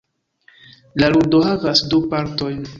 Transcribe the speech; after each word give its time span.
La 1.03 1.11
ludo 1.17 1.43
havas 1.51 1.87
du 1.95 2.03
partojn. 2.15 2.69